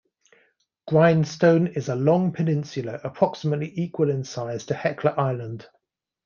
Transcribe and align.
Grindstone 0.87 1.67
is 1.67 1.87
a 1.87 1.93
long 1.93 2.33
peninsula 2.33 2.99
approximately 3.03 3.71
equal 3.79 4.09
in 4.09 4.23
size 4.23 4.65
to 4.65 4.73
Hecla 4.73 5.11
Island. 5.11 5.67